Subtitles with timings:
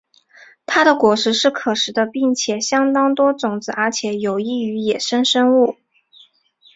[0.65, 5.75] 它的果实是可食的并且相当多种子而且有益于野生生物。